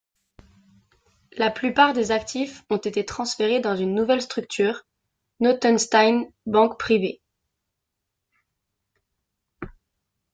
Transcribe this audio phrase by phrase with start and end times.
[1.37, 4.87] La plupart des actifs ont été transférés dans une nouvelle structure,
[5.39, 7.21] Notenstein banque privée.